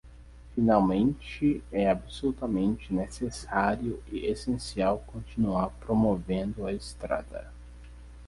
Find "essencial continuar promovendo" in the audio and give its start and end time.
4.25-6.65